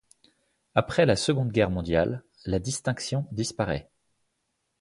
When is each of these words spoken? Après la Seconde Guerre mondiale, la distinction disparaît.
Après 0.73 1.05
la 1.05 1.15
Seconde 1.15 1.51
Guerre 1.51 1.69
mondiale, 1.69 2.23
la 2.45 2.57
distinction 2.57 3.27
disparaît. 3.31 3.91